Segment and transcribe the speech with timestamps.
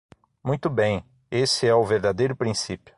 [0.43, 1.05] Muito bem!
[1.29, 2.89] Esse é o verdadeiro princípio.